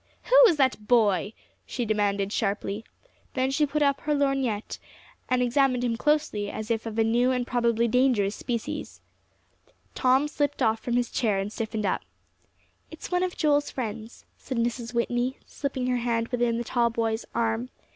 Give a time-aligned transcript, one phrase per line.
[0.23, 1.33] "Who is that boy?"
[1.67, 2.83] she demanded sharply.
[3.35, 4.79] Then she put up her lorgnette,
[5.29, 9.01] and examined him closely as if of a new and probably dangerous species.
[9.93, 12.01] Tom slipped off from his chair and stiffened up.
[12.89, 14.91] "It's one of Joel's friends," said Mrs.
[14.91, 17.69] Whitney, slipping her hand within the tall boy's arm.